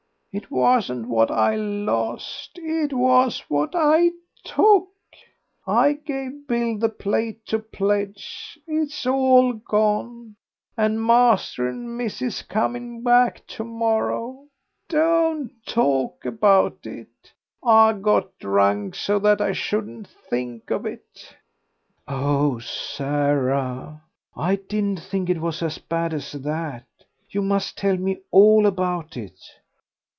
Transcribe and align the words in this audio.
"It 0.33 0.49
wasn't 0.49 1.09
what 1.09 1.29
I 1.29 1.57
lost, 1.57 2.57
it 2.57 2.93
was 2.93 3.41
what 3.49 3.71
I 3.75 4.11
took. 4.45 4.87
I 5.67 5.91
gave 5.91 6.47
Bill 6.47 6.77
the 6.79 6.87
plate 6.87 7.45
to 7.47 7.59
pledge; 7.59 8.57
it's 8.65 9.05
all 9.05 9.51
gone, 9.51 10.37
and 10.77 11.03
master 11.05 11.67
and 11.67 11.97
missis 11.97 12.43
coming 12.43 13.03
back 13.03 13.45
tomorrow. 13.45 14.45
Don't 14.87 15.51
talk 15.65 16.23
about 16.23 16.85
it. 16.85 17.33
I 17.61 17.91
got 17.91 18.39
drunk 18.39 18.95
so 18.95 19.19
that 19.19 19.41
I 19.41 19.51
shouldn't 19.51 20.07
think 20.07 20.71
of 20.71 20.85
it." 20.85 21.35
"Oh, 22.07 22.57
Sarah, 22.59 24.01
I 24.33 24.55
didn't 24.55 25.01
think 25.01 25.29
it 25.29 25.41
was 25.41 25.61
as 25.61 25.77
bad 25.77 26.13
as 26.13 26.31
that. 26.31 26.85
You 27.29 27.41
must 27.41 27.77
tell 27.77 27.97
me 27.97 28.19
all 28.31 28.65
about 28.65 29.17
it." 29.17 29.37